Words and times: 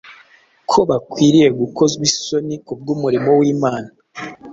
ko 0.69 0.79
bakwiriye 0.89 1.49
gukozwa 1.59 2.01
isoni 2.09 2.55
kubw’umurimo 2.65 3.29
w’Imana. 3.39 3.89